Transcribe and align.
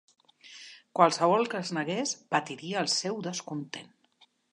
Qualsevol 0.99 1.45
que 1.51 1.61
es 1.65 1.71
negués 1.77 2.13
"patiria 2.37 2.79
el 2.85 2.89
seu 2.95 3.21
descontent". 3.29 3.93